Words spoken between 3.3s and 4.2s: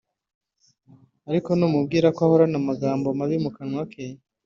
mu kanwa ke